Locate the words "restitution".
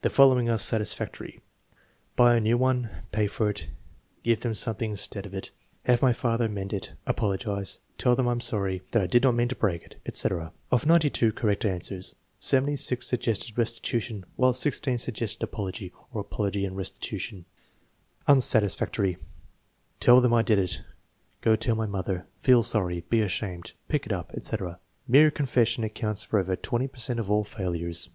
13.58-14.24, 16.74-17.44